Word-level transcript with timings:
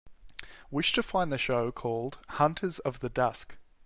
Wish 0.71 0.93
to 0.93 1.03
find 1.03 1.31
the 1.31 1.37
show 1.37 1.71
called 1.71 2.17
Hunters 2.27 2.79
of 2.79 3.01
the 3.01 3.09
Dusk 3.09 3.57